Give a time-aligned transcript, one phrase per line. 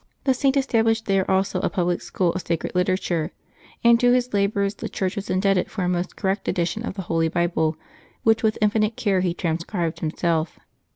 [0.23, 3.31] The Saint established there also a public school of sacred literature,
[3.83, 7.03] and to his labors the Church was indebted for a most correct edition of the
[7.03, 7.77] Holy Bible,
[8.23, 10.57] which, with infinite care, he transcribed himself.